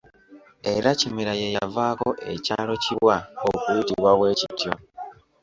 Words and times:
Era 0.73 0.89
Kimera 0.99 1.33
ye 1.41 1.47
yavaako 1.57 2.09
ekyalo 2.33 2.73
Kibwa 2.83 3.15
okuyitibwa 3.49 4.11
bwe 4.17 4.31
kityo. 4.39 4.71